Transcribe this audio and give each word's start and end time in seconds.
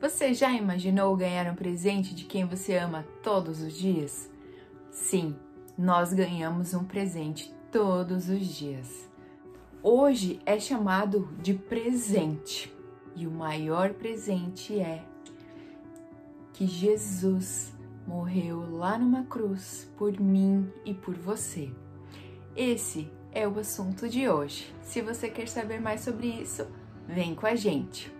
Você 0.00 0.34
já 0.34 0.52
imaginou 0.52 1.16
ganhar 1.16 1.50
um 1.50 1.54
presente 1.54 2.14
de 2.14 2.24
quem 2.24 2.44
você 2.44 2.76
ama 2.76 3.06
todos 3.22 3.60
os 3.62 3.74
dias? 3.74 4.30
Sim, 4.90 5.36
nós 5.78 6.12
ganhamos 6.12 6.74
um 6.74 6.84
presente 6.84 7.54
todos 7.70 8.28
os 8.28 8.46
dias. 8.46 9.08
Hoje 9.82 10.40
é 10.44 10.58
chamado 10.58 11.28
de 11.40 11.54
presente 11.54 12.74
e 13.16 13.26
o 13.26 13.30
maior 13.30 13.92
presente 13.94 14.78
é 14.78 15.04
que 16.52 16.66
Jesus 16.66 17.72
morreu 18.06 18.76
lá 18.76 18.98
numa 18.98 19.24
cruz 19.24 19.90
por 19.96 20.18
mim 20.20 20.70
e 20.84 20.94
por 20.94 21.14
você. 21.14 21.72
Esse 22.56 23.10
é 23.32 23.48
o 23.48 23.58
assunto 23.58 24.08
de 24.08 24.28
hoje. 24.28 24.72
Se 24.82 25.00
você 25.00 25.28
quer 25.28 25.48
saber 25.48 25.80
mais 25.80 26.02
sobre 26.02 26.28
isso, 26.28 26.66
vem 27.08 27.34
com 27.34 27.46
a 27.46 27.56
gente. 27.56 28.12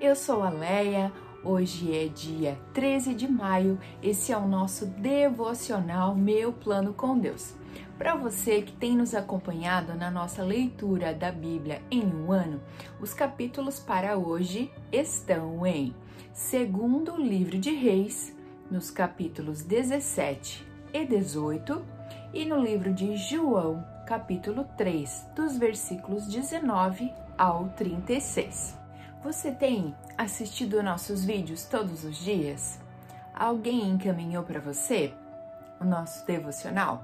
Eu 0.00 0.14
sou 0.14 0.44
a 0.44 0.48
Leia. 0.48 1.12
Hoje 1.42 1.92
é 1.92 2.06
dia 2.06 2.56
13 2.72 3.14
de 3.14 3.26
maio. 3.26 3.80
Esse 4.00 4.32
é 4.32 4.36
o 4.36 4.46
nosso 4.46 4.86
devocional 4.86 6.14
Meu 6.14 6.52
Plano 6.52 6.94
com 6.94 7.18
Deus. 7.18 7.56
Para 7.98 8.14
você 8.14 8.62
que 8.62 8.70
tem 8.70 8.96
nos 8.96 9.12
acompanhado 9.12 9.94
na 9.94 10.08
nossa 10.08 10.44
leitura 10.44 11.12
da 11.12 11.32
Bíblia 11.32 11.82
em 11.90 12.06
um 12.06 12.30
ano, 12.30 12.60
os 13.00 13.12
capítulos 13.12 13.80
para 13.80 14.16
hoje 14.16 14.70
estão 14.92 15.66
em 15.66 15.92
Segundo 16.32 17.16
Livro 17.16 17.58
de 17.58 17.72
Reis, 17.72 18.36
nos 18.70 18.92
capítulos 18.92 19.62
17 19.62 20.64
e 20.92 21.04
18, 21.04 21.84
e 22.32 22.44
no 22.44 22.62
livro 22.62 22.94
de 22.94 23.16
João, 23.16 23.84
capítulo 24.06 24.64
3, 24.76 25.26
dos 25.34 25.58
versículos 25.58 26.28
19 26.28 27.12
ao 27.36 27.70
36. 27.70 28.87
Você 29.22 29.50
tem 29.50 29.96
assistido 30.16 30.80
nossos 30.80 31.24
vídeos 31.24 31.64
todos 31.64 32.04
os 32.04 32.16
dias? 32.18 32.78
Alguém 33.34 33.90
encaminhou 33.90 34.44
para 34.44 34.60
você 34.60 35.12
o 35.80 35.84
nosso 35.84 36.24
devocional? 36.24 37.02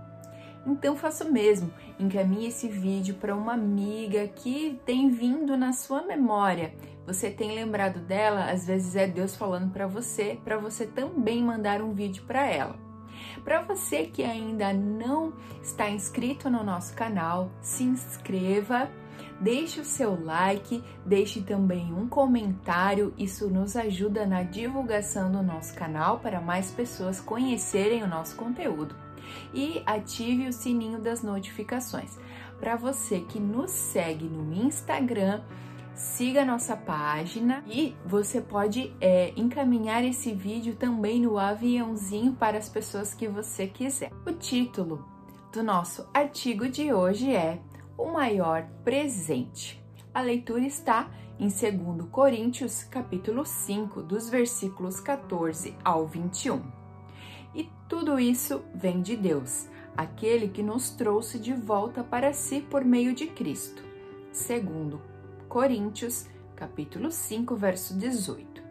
Então 0.64 0.96
faça 0.96 1.24
o 1.24 1.32
mesmo, 1.32 1.72
encaminhe 1.98 2.46
esse 2.46 2.68
vídeo 2.68 3.16
para 3.16 3.34
uma 3.34 3.54
amiga 3.54 4.28
que 4.28 4.80
tem 4.86 5.10
vindo 5.10 5.56
na 5.56 5.72
sua 5.72 6.02
memória. 6.02 6.72
Você 7.04 7.30
tem 7.30 7.52
lembrado 7.52 7.98
dela, 7.98 8.50
às 8.50 8.64
vezes 8.64 8.94
é 8.94 9.08
Deus 9.08 9.34
falando 9.34 9.72
para 9.72 9.88
você, 9.88 10.38
para 10.44 10.56
você 10.56 10.86
também 10.86 11.42
mandar 11.42 11.82
um 11.82 11.92
vídeo 11.92 12.22
para 12.26 12.46
ela. 12.46 12.76
Para 13.42 13.60
você 13.62 14.06
que 14.06 14.22
ainda 14.22 14.72
não 14.72 15.32
está 15.60 15.90
inscrito 15.90 16.48
no 16.48 16.62
nosso 16.62 16.94
canal, 16.94 17.50
se 17.60 17.82
inscreva 17.82 18.88
Deixe 19.40 19.80
o 19.80 19.84
seu 19.84 20.22
like, 20.22 20.82
deixe 21.04 21.42
também 21.42 21.92
um 21.92 22.08
comentário, 22.08 23.12
isso 23.18 23.48
nos 23.48 23.76
ajuda 23.76 24.24
na 24.26 24.42
divulgação 24.42 25.30
do 25.30 25.42
nosso 25.42 25.74
canal 25.74 26.20
para 26.20 26.40
mais 26.40 26.70
pessoas 26.70 27.20
conhecerem 27.20 28.02
o 28.02 28.08
nosso 28.08 28.36
conteúdo. 28.36 28.94
E 29.52 29.82
ative 29.86 30.48
o 30.48 30.52
sininho 30.52 30.98
das 30.98 31.22
notificações. 31.22 32.18
Para 32.60 32.76
você 32.76 33.20
que 33.20 33.40
nos 33.40 33.70
segue 33.70 34.24
no 34.24 34.52
Instagram, 34.54 35.42
siga 35.94 36.44
nossa 36.44 36.76
página 36.76 37.62
e 37.66 37.94
você 38.04 38.40
pode 38.40 38.94
é, 39.00 39.32
encaminhar 39.36 40.04
esse 40.04 40.32
vídeo 40.32 40.74
também 40.74 41.20
no 41.20 41.38
aviãozinho 41.38 42.32
para 42.32 42.58
as 42.58 42.68
pessoas 42.68 43.14
que 43.14 43.28
você 43.28 43.66
quiser. 43.66 44.12
O 44.26 44.32
título 44.32 45.04
do 45.52 45.62
nosso 45.62 46.08
artigo 46.12 46.68
de 46.68 46.92
hoje 46.92 47.34
é 47.34 47.60
o 47.96 48.06
maior 48.06 48.66
presente. 48.84 49.82
A 50.12 50.20
leitura 50.20 50.64
está 50.64 51.10
em 51.38 51.48
2 51.48 52.08
Coríntios, 52.10 52.84
capítulo 52.84 53.44
5, 53.44 54.02
dos 54.02 54.28
versículos 54.28 55.00
14 55.00 55.76
ao 55.84 56.06
21. 56.06 56.62
E 57.54 57.68
tudo 57.88 58.18
isso 58.18 58.62
vem 58.74 59.00
de 59.00 59.16
Deus, 59.16 59.68
aquele 59.96 60.48
que 60.48 60.62
nos 60.62 60.90
trouxe 60.90 61.38
de 61.38 61.52
volta 61.52 62.02
para 62.02 62.32
si 62.32 62.60
por 62.60 62.84
meio 62.84 63.14
de 63.14 63.26
Cristo. 63.26 63.82
2 64.32 65.00
Coríntios, 65.48 66.28
capítulo 66.56 67.10
5, 67.10 67.56
verso 67.56 67.96
18. 67.96 68.62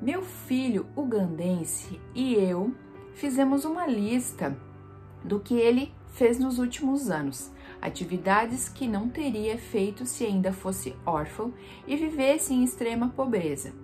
Meu 0.00 0.22
filho 0.22 0.86
ugandense 0.96 2.00
e 2.14 2.34
eu 2.34 2.74
fizemos 3.14 3.64
uma 3.64 3.86
lista 3.86 4.56
do 5.22 5.38
que 5.38 5.54
ele 5.54 5.94
fez 6.08 6.38
nos 6.38 6.58
últimos 6.58 7.10
anos 7.10 7.52
atividades 7.82 8.68
que 8.68 8.86
não 8.86 9.08
teria 9.08 9.58
feito 9.58 10.06
se 10.06 10.24
ainda 10.24 10.52
fosse 10.52 10.96
órfão 11.04 11.52
e 11.86 11.96
vivesse 11.96 12.54
em 12.54 12.62
extrema 12.62 13.08
pobreza. 13.08 13.74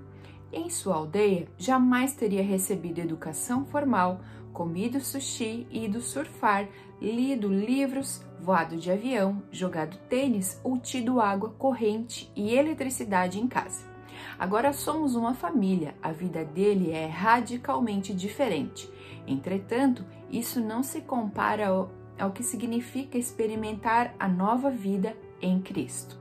Em 0.53 0.71
sua 0.71 0.95
aldeia, 0.95 1.49
jamais 1.59 2.15
teria 2.15 2.43
recebido 2.43 3.01
educação 3.01 3.67
formal, 3.67 4.21
comido 4.53 5.01
sushi, 5.01 5.67
ido 5.71 6.01
surfar, 6.01 6.69
lido 7.03 7.49
livros, 7.49 8.25
voado 8.41 8.77
de 8.77 8.91
avião, 8.91 9.43
jogado 9.51 9.99
tênis 10.09 10.59
ou 10.65 10.79
tido 10.79 11.21
água 11.21 11.51
corrente 11.51 12.33
e 12.35 12.55
eletricidade 12.55 13.39
em 13.39 13.47
casa. 13.47 13.87
Agora 14.39 14.73
somos 14.73 15.15
uma 15.15 15.35
família, 15.35 15.95
a 16.03 16.13
vida 16.13 16.45
dele 16.45 16.93
é 16.93 17.07
radicalmente 17.07 18.15
diferente. 18.15 18.91
Entretanto, 19.27 20.05
isso 20.31 20.61
não 20.61 20.83
se 20.83 21.01
compara 21.01 21.89
ao 22.19 22.29
ao 22.29 22.33
que 22.33 22.43
significa 22.43 23.17
experimentar 23.17 24.15
a 24.19 24.29
nova 24.29 24.71
vida 24.71 25.17
em 25.41 25.61
Cristo. 25.61 26.19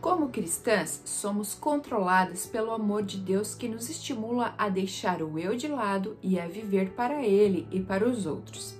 Como 0.00 0.28
cristãs, 0.28 1.02
somos 1.04 1.54
controladas 1.54 2.46
pelo 2.46 2.72
amor 2.72 3.02
de 3.02 3.18
Deus 3.18 3.54
que 3.54 3.68
nos 3.68 3.88
estimula 3.88 4.54
a 4.58 4.68
deixar 4.68 5.22
o 5.22 5.38
eu 5.38 5.56
de 5.56 5.68
lado 5.68 6.16
e 6.22 6.38
a 6.38 6.46
viver 6.46 6.90
para 6.90 7.24
Ele 7.24 7.66
e 7.70 7.80
para 7.80 8.08
os 8.08 8.26
outros. 8.26 8.76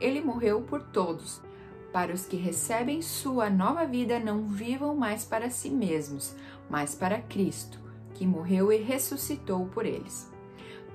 Ele 0.00 0.20
morreu 0.20 0.62
por 0.62 0.82
todos. 0.82 1.40
Para 1.92 2.14
os 2.14 2.24
que 2.24 2.36
recebem 2.36 3.02
sua 3.02 3.50
nova 3.50 3.84
vida, 3.84 4.18
não 4.18 4.46
vivam 4.46 4.94
mais 4.94 5.24
para 5.24 5.50
si 5.50 5.68
mesmos, 5.68 6.34
mas 6.70 6.94
para 6.94 7.20
Cristo, 7.20 7.78
que 8.14 8.26
morreu 8.26 8.72
e 8.72 8.78
ressuscitou 8.78 9.66
por 9.66 9.84
eles. 9.84 10.30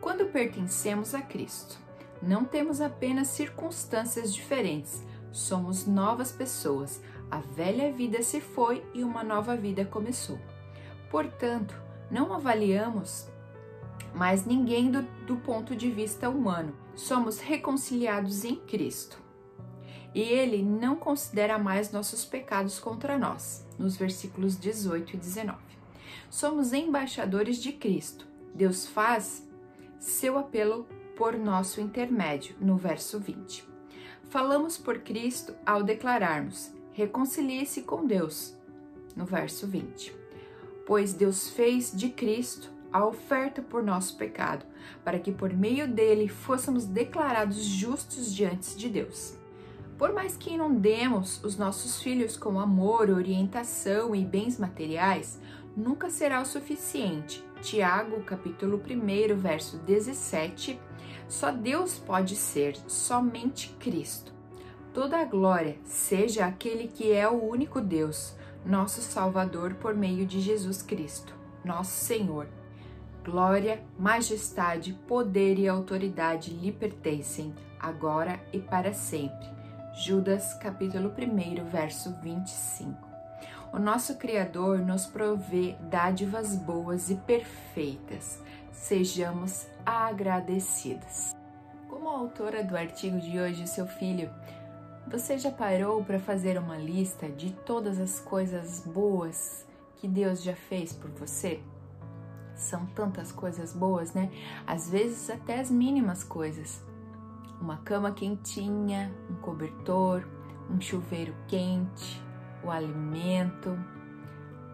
Quando 0.02 0.26
pertencemos 0.32 1.14
a 1.14 1.22
Cristo, 1.22 1.78
não 2.22 2.46
temos 2.46 2.82
apenas 2.82 3.28
circunstâncias 3.28 4.34
diferentes, 4.34 5.04
somos 5.32 5.86
novas 5.86 6.32
pessoas. 6.32 7.02
A 7.30 7.40
velha 7.40 7.92
vida 7.92 8.22
se 8.22 8.40
foi 8.40 8.84
e 8.94 9.04
uma 9.04 9.24
nova 9.24 9.56
vida 9.56 9.86
começou. 9.86 10.40
Portanto, 11.12 11.80
não 12.10 12.34
avaliamos 12.34 13.28
mais 14.14 14.46
ninguém 14.46 14.90
do, 14.90 15.02
do 15.26 15.38
ponto 15.38 15.76
de 15.76 15.92
vista 15.92 16.30
humano. 16.30 16.74
Somos 16.96 17.40
reconciliados 17.40 18.44
em 18.44 18.56
Cristo. 18.56 19.22
E 20.16 20.22
ele 20.22 20.64
não 20.64 20.96
considera 20.96 21.60
mais 21.60 21.92
nossos 21.92 22.26
pecados 22.26 22.80
contra 22.80 23.18
nós, 23.18 23.68
nos 23.78 23.96
versículos 23.96 24.58
18 24.58 25.16
e 25.16 25.18
19. 25.18 25.60
Somos 26.30 26.74
embaixadores 26.74 27.58
de 27.58 27.72
Cristo. 27.72 28.28
Deus 28.56 28.88
faz 28.88 29.48
seu 30.00 30.38
apelo 30.38 30.88
por 31.18 31.36
nosso 31.36 31.82
intermédio, 31.82 32.56
no 32.62 32.78
verso 32.78 33.20
20. 33.20 33.68
Falamos 34.30 34.78
por 34.78 35.00
Cristo 35.00 35.56
ao 35.66 35.82
declararmos: 35.82 36.72
reconcilie-se 36.94 37.82
com 37.82 38.06
Deus, 38.06 38.56
no 39.16 39.26
verso 39.26 39.68
20. 39.68 40.16
Pois 40.86 41.14
Deus 41.14 41.50
fez 41.50 41.92
de 41.92 42.10
Cristo 42.10 42.72
a 42.94 43.06
oferta 43.06 43.62
por 43.62 43.84
nosso 43.84 44.16
pecado, 44.16 44.66
para 45.04 45.20
que 45.20 45.32
por 45.32 45.52
meio 45.52 45.88
dele 45.88 46.30
fôssemos 46.30 46.86
declarados 46.86 47.58
justos 47.58 48.34
diante 48.34 48.78
de 48.78 48.88
Deus. 48.88 49.36
Por 49.98 50.14
mais 50.14 50.38
que 50.38 50.52
inundemos 50.52 51.44
os 51.44 51.58
nossos 51.58 52.02
filhos 52.02 52.38
com 52.38 52.60
amor, 52.60 53.10
orientação 53.10 54.16
e 54.16 54.24
bens 54.24 54.60
materiais, 54.60 55.42
nunca 55.76 56.10
será 56.10 56.40
o 56.42 56.46
suficiente. 56.46 57.44
Tiago, 57.62 58.22
capítulo 58.24 58.80
1, 58.80 59.36
verso 59.36 59.78
17 59.80 60.80
só 61.28 61.52
Deus 61.52 62.00
pode 62.00 62.36
ser, 62.36 62.78
somente 62.88 63.70
Cristo. 63.80 64.34
Toda 64.94 65.20
a 65.20 65.26
glória 65.26 65.78
seja 65.84 66.46
aquele 66.46 66.88
que 66.88 67.12
é 67.12 67.28
o 67.28 67.44
único 67.44 67.80
Deus, 67.80 68.36
nosso 68.66 69.02
Salvador 69.02 69.76
por 69.76 69.94
meio 69.94 70.26
de 70.26 70.42
Jesus 70.42 70.82
Cristo, 70.82 71.34
nosso 71.64 72.04
Senhor. 72.04 72.48
Glória, 73.24 73.84
majestade, 74.00 74.94
poder 75.08 75.60
e 75.60 75.68
autoridade 75.68 76.52
lhe 76.52 76.72
pertencem, 76.72 77.54
agora 77.80 78.40
e 78.54 78.60
para 78.60 78.94
sempre. 78.94 79.48
Judas 80.06 80.54
capítulo 80.56 81.10
1, 81.10 81.66
verso 81.70 82.16
25. 82.24 83.07
O 83.74 83.80
nosso 83.80 84.16
Criador 84.16 84.80
nos 84.80 85.06
provê 85.06 85.76
dádivas 85.82 86.56
boas 86.56 87.10
e 87.10 87.16
perfeitas. 87.16 88.42
Sejamos 88.72 89.68
agradecidas. 89.86 91.36
Como 91.90 92.08
autora 92.08 92.64
do 92.64 92.78
artigo 92.78 93.20
de 93.20 93.40
hoje, 93.40 93.68
seu 93.68 93.86
filho 93.86 94.30
Você 95.10 95.38
já 95.38 95.52
parou 95.52 96.04
para 96.04 96.20
fazer 96.20 96.58
uma 96.58 96.78
lista 96.78 97.30
de 97.30 97.52
todas 97.52 98.00
as 98.00 98.20
coisas 98.20 98.82
boas 98.86 99.66
que 99.98 100.08
Deus 100.08 100.44
já 100.44 100.54
fez 100.54 100.92
por 100.94 101.10
você? 101.12 101.62
São 102.56 102.86
tantas 102.88 103.32
coisas 103.32 103.74
boas, 103.74 104.14
né? 104.14 104.32
Às 104.66 104.90
vezes 104.90 105.30
até 105.30 105.60
as 105.60 105.70
mínimas 105.70 106.24
coisas. 106.24 106.82
Uma 107.62 107.78
cama 107.78 108.12
quentinha, 108.12 109.14
um 109.30 109.36
cobertor, 109.36 110.28
um 110.70 110.80
chuveiro 110.82 111.34
quente, 111.48 112.22
o 112.64 112.72
alimento, 112.72 113.78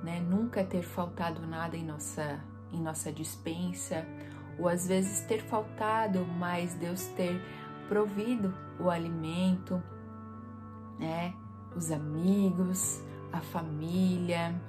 né? 0.04 0.20
Nunca 0.20 0.64
ter 0.64 0.82
faltado 0.82 1.46
nada 1.46 1.76
em 1.78 1.86
nossa 1.86 2.40
em 2.72 2.82
nossa 2.82 3.12
dispensa, 3.12 4.04
ou 4.58 4.68
às 4.68 4.88
vezes 4.88 5.22
ter 5.22 5.44
faltado, 5.44 6.26
mas 6.26 6.74
Deus 6.74 7.06
ter 7.10 7.40
provido 7.88 8.54
o 8.80 8.90
alimento, 8.90 9.82
né? 11.00 11.34
Os 11.76 11.92
amigos, 11.92 13.02
a 13.32 13.42
família, 13.42 14.60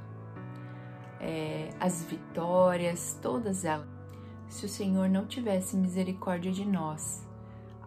é, 1.20 1.70
as 1.80 2.04
vitórias, 2.04 3.18
todas 3.22 3.64
elas. 3.64 3.88
Se 4.48 4.66
o 4.66 4.68
Senhor 4.68 5.08
não 5.08 5.26
tivesse 5.26 5.76
misericórdia 5.76 6.52
de 6.52 6.64
nós, 6.64 7.26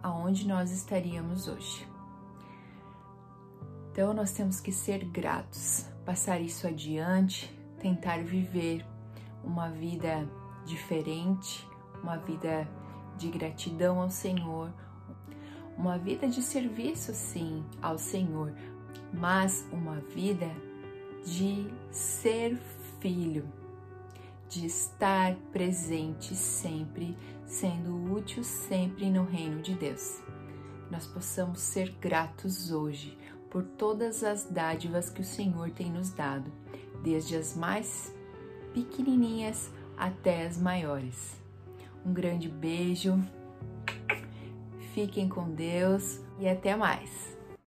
aonde 0.02 0.46
nós 0.46 0.70
estaríamos 0.70 1.48
hoje? 1.48 1.86
Então 3.98 4.14
nós 4.14 4.30
temos 4.30 4.60
que 4.60 4.70
ser 4.70 5.04
gratos, 5.06 5.84
passar 6.04 6.40
isso 6.40 6.68
adiante, 6.68 7.52
tentar 7.80 8.22
viver 8.22 8.86
uma 9.42 9.70
vida 9.70 10.24
diferente, 10.64 11.66
uma 12.00 12.16
vida 12.16 12.68
de 13.16 13.28
gratidão 13.28 14.00
ao 14.00 14.08
Senhor, 14.08 14.72
uma 15.76 15.98
vida 15.98 16.28
de 16.28 16.40
serviço, 16.42 17.12
sim, 17.12 17.64
ao 17.82 17.98
Senhor, 17.98 18.54
mas 19.12 19.66
uma 19.72 19.96
vida 19.96 20.48
de 21.24 21.66
ser 21.90 22.56
filho, 23.00 23.52
de 24.48 24.64
estar 24.64 25.34
presente 25.50 26.36
sempre, 26.36 27.18
sendo 27.44 28.12
útil 28.14 28.44
sempre 28.44 29.10
no 29.10 29.24
reino 29.24 29.60
de 29.60 29.74
Deus. 29.74 30.22
Nós 30.88 31.04
possamos 31.04 31.58
ser 31.58 31.90
gratos 32.00 32.70
hoje 32.70 33.18
por 33.50 33.62
todas 33.62 34.22
as 34.22 34.44
dádivas 34.44 35.10
que 35.10 35.20
o 35.20 35.24
Senhor 35.24 35.70
tem 35.70 35.90
nos 35.90 36.10
dado, 36.10 36.50
desde 37.02 37.36
as 37.36 37.56
mais 37.56 38.14
pequenininhas 38.74 39.70
até 39.96 40.46
as 40.46 40.58
maiores. 40.58 41.36
Um 42.04 42.12
grande 42.12 42.48
beijo 42.48 43.18
Fiquem 44.98 45.28
com 45.28 45.48
Deus 45.48 46.18
e 46.40 46.48
até 46.48 46.74
mais! 46.74 47.37